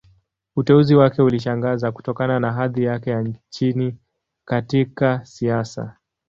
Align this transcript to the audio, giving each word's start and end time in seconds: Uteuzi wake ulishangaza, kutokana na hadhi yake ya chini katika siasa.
Uteuzi 0.55 0.95
wake 0.95 1.21
ulishangaza, 1.21 1.91
kutokana 1.91 2.39
na 2.39 2.51
hadhi 2.53 2.83
yake 2.83 3.09
ya 3.09 3.27
chini 3.49 3.97
katika 4.45 5.25
siasa. 5.25 5.95